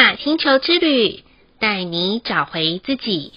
[0.00, 1.22] 雅星球之旅，
[1.60, 3.34] 带你找回自己。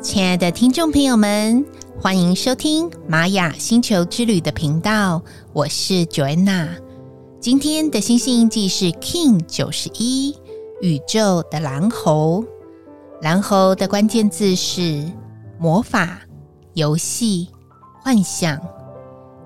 [0.00, 1.62] 亲爱的听众朋友们，
[2.00, 6.68] 欢迎收听玛雅星球之旅的频道，我是 Joanna。
[7.38, 10.34] 今天的星星印记是 King 九十一，
[10.80, 12.42] 宇宙的蓝猴。
[13.20, 15.04] 蓝猴的关键字是
[15.58, 16.20] 魔法、
[16.72, 17.50] 游戏、
[18.02, 18.58] 幻想。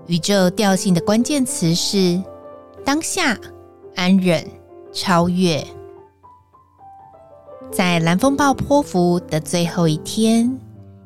[0.06, 2.22] 宇宙调性的关键词是
[2.84, 3.38] 当下、
[3.94, 4.44] 安忍、
[4.92, 5.64] 超越。
[7.70, 10.58] 在蓝风暴波符的最后一天，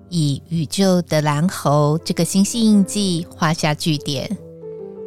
[0.09, 4.37] 以宇宙的蓝猴这个星系印记画下句点。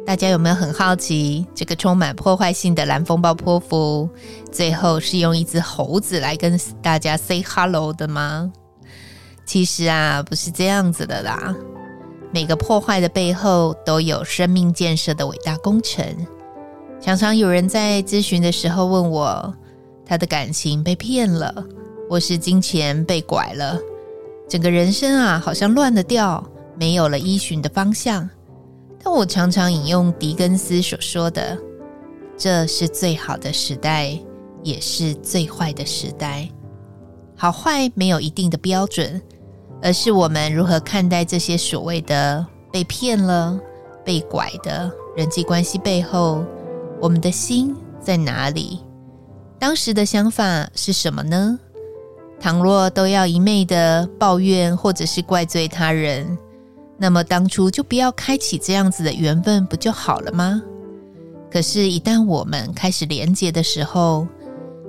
[0.06, 4.08] 大家有没有很好奇，这个充满破坏性的蓝风暴波符，
[4.52, 8.52] 最后是用一只猴子来跟大家 say hello 的吗？
[9.44, 11.54] 其实啊，不是这样子的啦。
[12.30, 16.04] 每个破坏的背后，都有生命建设的伟大工程。
[17.00, 19.54] 常常有人在咨询的时候问我，
[20.04, 21.64] 他的感情被骗了，
[22.08, 23.78] 或是金钱被拐了，
[24.48, 26.44] 整个人生啊，好像乱了调，
[26.78, 28.28] 没有了依循的方向。
[29.02, 31.56] 但我常常引用狄更斯所说的
[32.36, 34.18] ：“这是最好的时代，
[34.62, 36.48] 也是最坏的时代。
[37.36, 39.20] 好坏没有一定的标准。”
[39.80, 43.56] 而是我们如何看待这些所谓的被骗了、
[44.04, 46.44] 被拐的人际关系背后，
[47.00, 48.80] 我们的心在哪里？
[49.58, 51.58] 当时的想法是什么呢？
[52.40, 56.38] 倘若都要一昧的抱怨或者是怪罪他人，
[56.96, 60.62] 那么当初就不要开启这样子的缘分，不就好了吗？
[61.50, 64.26] 可是，一旦我们开始连接的时候，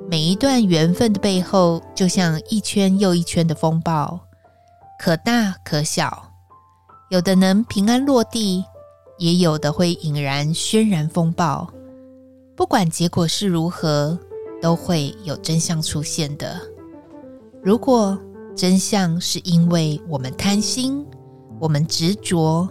[0.09, 4.19] 每一段缘分的背后，就像一圈又一圈的风暴。
[4.99, 6.31] 可大可小，
[7.09, 8.63] 有的能平安落地，
[9.17, 11.71] 也有的会引燃轩然风暴。
[12.59, 14.19] 不管结果是如何，
[14.61, 16.59] 都会有真相出现的。
[17.63, 18.19] 如果
[18.53, 21.05] 真相是因为我们贪心，
[21.57, 22.67] 我们执着，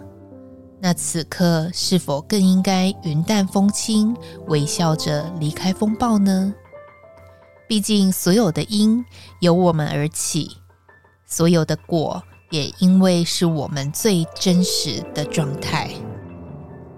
[0.78, 4.14] 那此刻是否更应该云淡风轻，
[4.48, 6.52] 微笑着离开风暴呢？
[7.66, 9.02] 毕竟，所有的因
[9.40, 10.50] 由我们而起。
[11.24, 15.90] 所有的果，也因为是我们最真实的状态。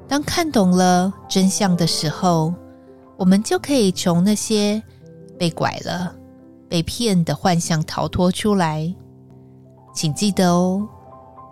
[0.08, 2.52] 当看懂了真相的时候，
[3.20, 4.82] 我们就可以从那些
[5.38, 6.16] 被拐了、
[6.70, 8.90] 被骗的幻象逃脱出来。
[9.94, 10.88] 请记得哦，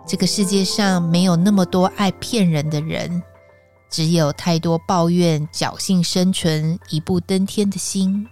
[0.07, 3.21] 这个世界上没有那么多爱骗人的人，
[3.87, 8.25] 只有太多抱怨、侥幸生存、一步登天的心。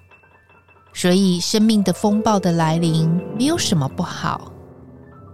[0.96, 4.52] 所以，生命的风暴的来临没有什么不好。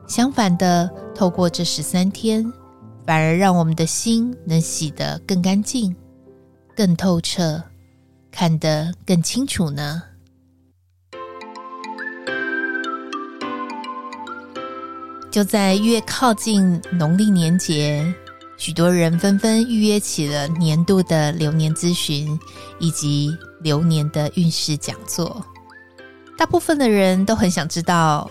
[0.10, 2.52] 相反的，透过这十三天，
[3.06, 5.96] 反而让我们的心能洗得更干净、
[6.76, 7.64] 更透彻，
[8.34, 10.02] 看得更清楚呢。
[15.32, 18.14] 就在越靠近农历年节，
[18.58, 22.38] 许多人纷纷预约起了年度的流年咨询
[22.80, 25.46] 以及流年的运势讲座。
[26.38, 28.30] 大部分的人都很想知道，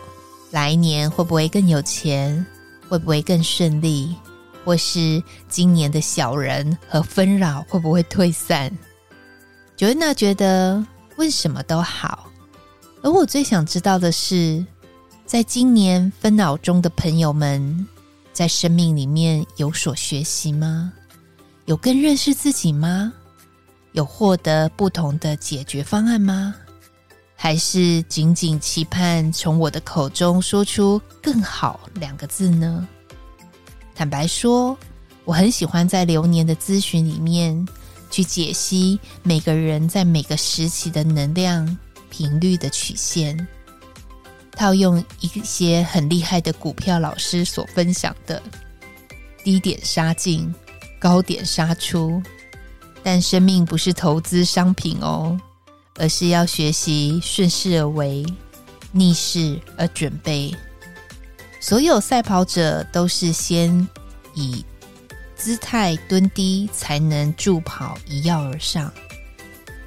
[0.50, 2.44] 来年会不会更有钱，
[2.88, 4.14] 会不会更顺利，
[4.64, 8.70] 或是今年的小人和纷扰会不会退散
[9.82, 12.28] ？Joanna 觉得问什么都好，
[13.02, 14.64] 而我最想知道的是，
[15.26, 17.84] 在今年分脑中的朋友们，
[18.32, 20.92] 在生命里面有所学习吗？
[21.64, 23.12] 有更认识自己吗？
[23.90, 26.54] 有获得不同的解决方案吗？
[27.34, 32.86] 还是仅仅期盼从我的口中说出“更好”两个字呢？
[33.96, 34.78] 坦白说，
[35.24, 37.66] 我很喜欢在流年的咨询里面
[38.12, 41.76] 去解析每个人在每个时期的能量
[42.10, 43.48] 频率的曲线，
[44.52, 48.40] 套用一些很厉害的股票老师所分享的
[49.42, 50.54] “低点杀进，
[51.00, 52.22] 高点杀出”，
[53.02, 55.40] 但生命不是投资商品哦。
[55.98, 58.24] 而是要学习顺势而为，
[58.92, 60.50] 逆势而准备。
[61.60, 63.86] 所有赛跑者都是先
[64.34, 64.64] 以
[65.42, 68.92] 姿态蹲低，才能助跑一跃而上。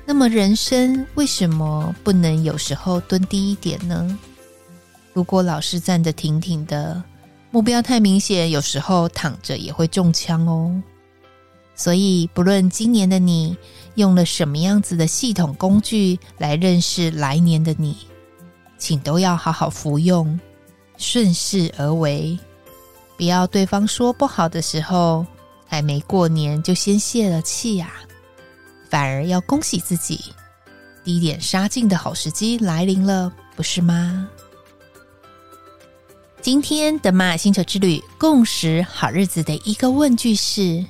[0.05, 4.19] 那么人生为什么不能有时候蹲低一点呢？
[5.13, 7.01] 如果老是站得挺挺的，
[7.51, 10.83] 目标太明显，有时候躺着也会中枪哦。
[11.73, 13.55] 所以，不论今年的你
[13.95, 17.95] 用了什么样子的系统工具来认识来年的你，
[18.77, 20.37] 请都要好好服用，
[20.97, 22.37] 顺势而为，
[23.15, 25.25] 不要对方说不好的时候，
[25.67, 28.03] 还没过年就先泄了气呀、啊。
[28.89, 30.23] 反而要恭喜自己，
[31.03, 34.27] 低点杀进的好时机来临了，不是吗？
[36.41, 40.85] 今天的马雅星球之旅共识好日子的一个问句是：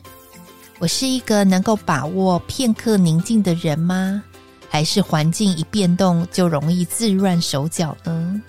[0.80, 4.22] 我是一个能够把握片刻宁静的人吗？
[4.69, 8.42] 还是环境一变动就容易自乱手脚呢？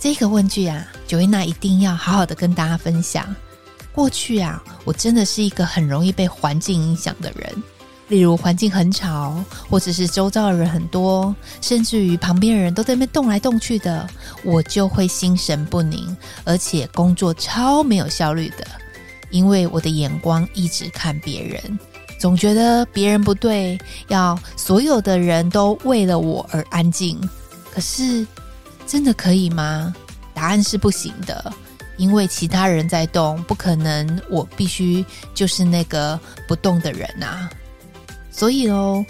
[0.00, 3.36] 这个问句啊，Joanna 一定要好好的跟大家分享。
[3.96, 7.62] 过去啊，我真的是一个很容易被环境影响的人。
[8.08, 14.06] 例如环境很吵，或者是周遭的人很多，甚至于旁边的人都在那边动来动去的，
[14.44, 16.14] 我就会心神不宁，
[16.44, 18.64] 而且工作超没有效率的，
[19.30, 21.78] 因为我的眼光一直看别人，
[22.20, 23.76] 总觉得别人不对，
[24.08, 27.18] 要所有的人都为了我而安静。
[27.72, 28.24] 可是，
[28.86, 29.92] 真的可以吗？
[30.32, 31.52] 答案是不行的，
[31.96, 35.04] 因为其他人在动，不可能我必须
[35.34, 37.50] 就是那个不动的人啊。
[38.30, 39.04] 所以哦，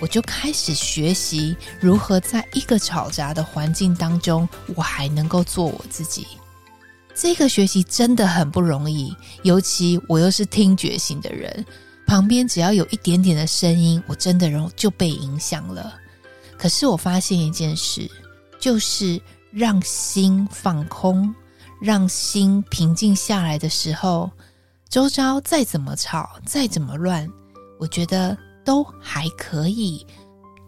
[0.00, 6.26] 我就开始学习如何在一个吵杂的环境当中，我还能够做我自己。
[7.14, 11.66] 这个学习真的很不容易，尤其我又是听觉型的人，
[12.06, 15.94] 旁边只要有一点点的声音，我真的容就被影响了。
[16.56, 18.10] 可是我发现一件事，
[18.58, 19.20] 就是
[19.50, 21.34] 让心放空，
[21.80, 24.30] 让心平静下来的时候，
[24.88, 27.28] 周遭再怎么吵，再怎么乱，
[27.78, 28.36] 我觉得。
[28.62, 30.06] 都还可以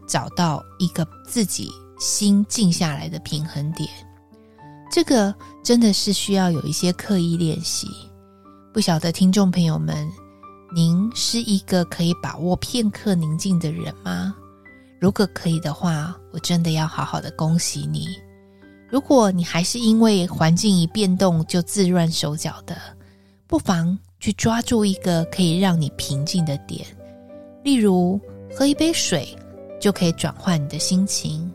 [0.09, 1.71] 找到一个自己
[2.01, 3.89] 心静下来的平衡点，
[4.91, 5.33] 这个
[5.63, 7.87] 真的是需要有一些刻意练习。
[8.73, 10.11] 不晓得听众朋友们，
[10.75, 14.35] 您是一个可以把握片刻宁静的人吗？
[14.99, 18.09] 如果可以的话，我真的要好好的恭喜你。
[18.93, 22.77] 如果你还是因为环境一变动就自乱手脚的，
[23.47, 26.85] 不妨去抓住一个可以让你平静的点。
[27.65, 28.21] 例如，
[28.55, 29.35] 喝一杯水
[29.81, 31.51] 就可以转换你的心情，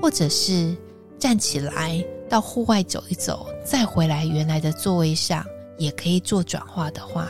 [0.00, 0.72] 或者是
[1.18, 5.44] 站起来到户外走一走，再回来原来的座位上，
[5.78, 7.28] 也可以做转化的话，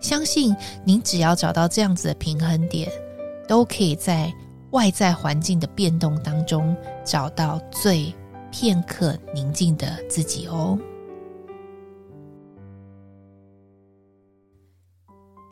[0.00, 0.56] 相信
[0.86, 2.90] 您只要找到这样子的平衡点，
[3.46, 4.32] 都可以在
[4.70, 6.74] 外在环境的变动当中
[7.04, 8.10] 找到最
[8.50, 10.78] 片刻宁静的自己哦。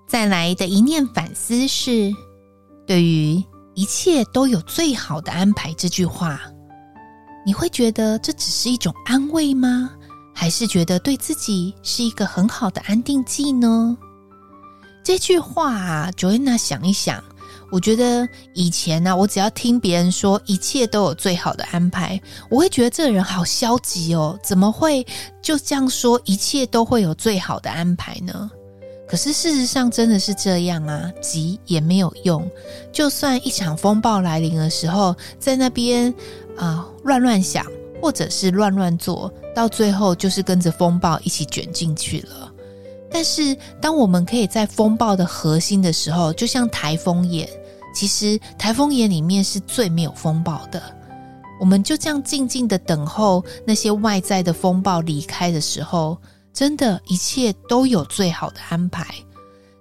[0.06, 2.12] 再来的一念反思是，
[2.86, 3.42] 对于
[3.74, 6.40] 一切都有最好的安排这句话，
[7.44, 9.90] 你会觉得这只是一种安慰吗？
[10.34, 13.98] 还是觉得对自己是一个很好的安定剂呢？
[15.04, 17.22] 这句话啊，Joanna 想一想，
[17.70, 22.20] 我觉得以前呢、我只要听别人说一切都有最好的安排，
[22.50, 25.06] 我会觉得这个人好消极哦，怎么会
[25.42, 28.50] 就这样说一切都会有最好的安排呢？
[29.06, 32.46] 可是事实上真的是这样啊，急也没有用。
[32.92, 36.10] 就算一场风暴来临的时候，在那边
[36.58, 37.64] 啊、呃、乱乱想，
[38.02, 42.52] 或者是乱乱做，到最后就是跟着风暴一起卷进去了。
[43.10, 47.48] 但是当我们可以在风暴的核心的时候，就像台风眼，
[47.94, 50.82] 其实台风眼里面是最没有风暴的。
[51.60, 56.16] 我们就这样静静的等候那些外在的风暴离开的时候。
[56.50, 59.06] 真的，一切都有最好的安排。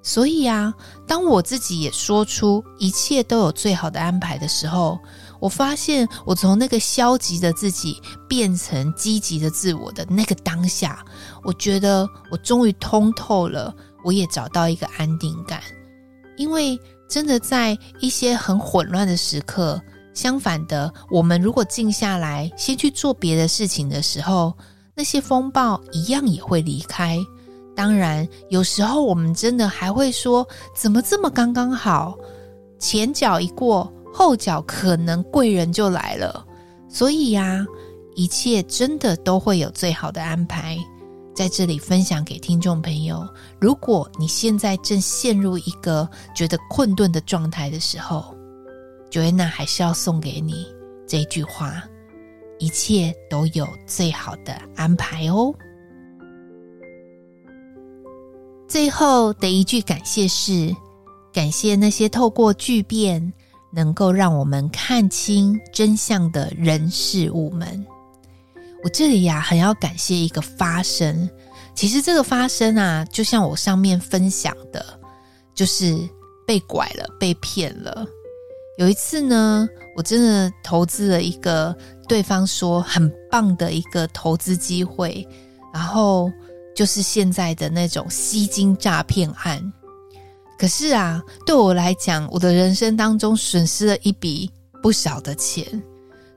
[0.04, 0.72] 所以啊，
[1.08, 5.00] 当我自己也说出一切都有最好的安排的时候，
[5.40, 11.04] 我发现我从那个消极的自己变成积极的自我的那个当下，
[11.44, 15.62] 我觉得我终于通透了，我也找到一个安定感。
[16.38, 16.80] 因为
[17.10, 19.82] 真的在一些很混乱的时刻，
[20.14, 24.54] 相反的，我们如果静下来，先去做别的事情的时候。
[25.00, 27.20] 那些风暴一样也会离开。
[27.76, 30.44] 当然，有时候我们真的还会说
[30.76, 32.18] ：“怎么这么刚刚好？
[32.80, 36.44] 前脚一过，后脚可能贵人就来了。”
[36.90, 37.64] 所以呀，
[38.16, 40.76] 一切真的都会有最好的安排。
[41.36, 43.24] 在这里分享给听众朋友：
[43.62, 48.36] 如果你现在正陷入一个觉得困顿的状态的时候
[49.12, 50.66] ，Joanna 还是要送给你
[51.06, 51.84] 这句话。
[52.60, 55.54] 一切都有最好的安排哦。
[58.68, 60.76] 最后的一句感谢是：
[61.32, 63.32] 感谢那些透过巨变
[63.72, 67.86] 能够让我们看清真相的人事物们。
[68.84, 71.30] 我这里呀，很要感谢一个发生。
[71.76, 74.84] 其实这个发生啊，就像我上面分享的，
[75.54, 75.98] 就是
[76.46, 78.06] 被拐了，被骗了。
[78.78, 81.76] 有一次呢，我真的投资了一个
[82.08, 85.28] 对方说很棒的一个投资机会，
[85.74, 86.32] 然后
[86.76, 89.74] 就是现在的那种吸金诈骗案。
[90.58, 94.50] 可是啊，对我来讲，我的人生当中损失了一笔
[94.82, 95.66] 不小的钱。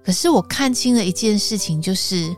[0.04, 2.34] 可是我看清了一件事情，就是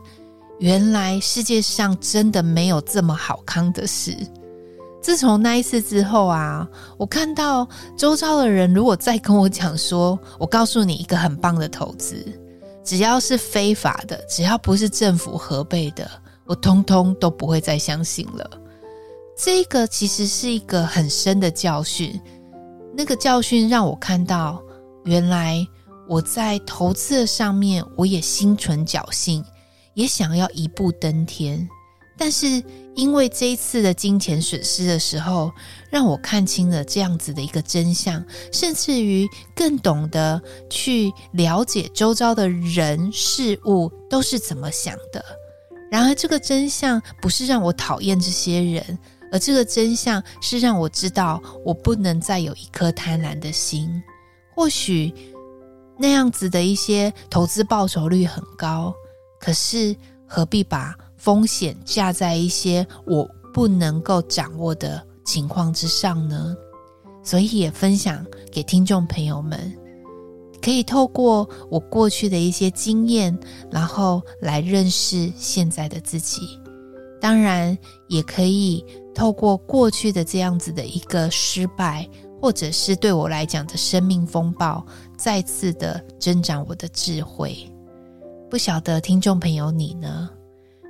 [0.59, 4.15] 原来世界上真的没有这么好康的事。
[5.01, 6.65] 自从那一次之后啊，
[6.97, 12.25] 我看到周遭的人如果再跟我讲说，我告诉你一个很棒的投资，
[12.85, 16.09] 只要是非法的，只要不是政府核备的，
[16.45, 18.49] 我通通都不会再相信了。
[19.35, 22.19] 这个其实是一个很深的教训，
[22.95, 24.61] 那个教训让我看到，
[25.05, 25.65] 原来
[26.07, 29.43] 我在投资的上面，我也心存侥幸，
[29.95, 31.67] 也想要一步登天。
[32.15, 32.63] 但是
[32.95, 35.51] 因为这一次的金钱损失的时候，
[35.89, 45.25] 让我看清了这样子的一个真相，甚至于更懂得去了解周遭的人事物都是怎么想的。
[45.89, 48.97] 然而，这个真相不是让我讨厌这些人，
[49.33, 53.89] 而这个真相是让我知道我不能再有一颗贪婪的心。
[54.55, 55.11] 或许
[55.97, 58.93] 那样子的一些投资报酬率很高，
[59.39, 59.95] 可是
[60.27, 66.55] 何必把风险架在一些我不能够掌握的情况之上呢？
[67.23, 69.75] 所以也分享给听众朋友们，
[70.61, 73.35] 可以透过我过去的一些经验，
[73.71, 76.41] 然后来认识现在的自己。
[77.19, 77.75] 当然，
[78.09, 82.07] 也可以透过过去的这样子的一个失败，
[82.41, 84.85] 或者是对我来讲的生命风暴，
[85.17, 87.57] 再次的增长我的智慧。
[88.49, 90.29] 不晓得听众朋友你呢？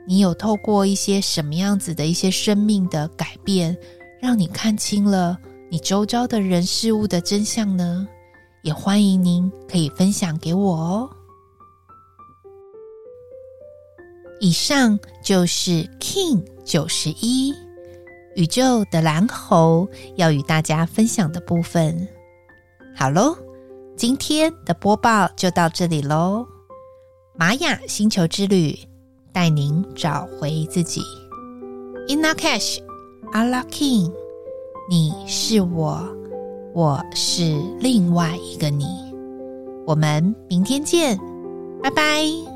[0.06, 3.78] 你有透过一些什么样子的一些生命的改变，
[4.22, 5.38] 让你看清了
[5.70, 8.06] 你周遭的人事物的真相呢？
[8.64, 11.10] 也欢迎您可以分享给我哦。
[14.42, 17.54] 以上就是 Kin 九十一
[18.36, 22.08] 宇宙的蓝猴要与大家分享的部分。
[22.96, 23.36] 好喽，
[23.96, 26.46] 今天的播报就到这里喽。
[27.36, 28.78] 玛雅星球之旅。
[29.34, 31.02] 带您找回自己
[32.08, 32.78] Inna Cash,
[33.32, 34.14] Ala King，
[34.88, 36.08] 你是我，
[36.76, 38.86] 我是另外一个你，
[39.88, 41.18] 我们明天见，
[41.82, 42.53] 拜拜。